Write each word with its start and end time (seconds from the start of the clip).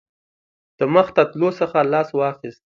د 0.77 0.79
مخته 0.93 1.21
تللو 1.31 1.49
څخه 1.59 1.77
لاس 1.93 2.09
واخیست. 2.13 2.63